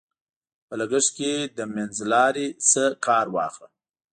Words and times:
په 0.67 0.73
لګښت 0.79 1.09
کې 1.17 1.33
له 1.57 1.63
منځلارۍ 1.73 2.47
نه 2.73 2.85
کار 3.05 3.25
واخله. 3.35 3.67